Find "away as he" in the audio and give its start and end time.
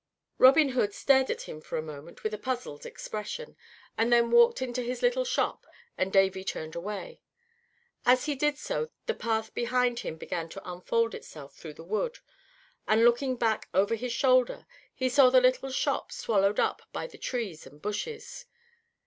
6.75-8.33